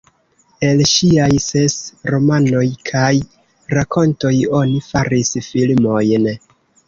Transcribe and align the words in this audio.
El 0.67 0.79
ŝiaj 0.91 1.27
ses 1.47 1.75
romanoj 2.13 2.63
kaj 2.89 3.11
rakontoj 3.79 4.33
oni 4.61 4.83
faris 4.89 5.33
filmojn. 5.51 6.27